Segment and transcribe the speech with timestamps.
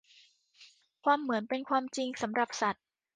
[1.03, 2.85] ความเหมือนเป็นความจริงสำหรับสัตว์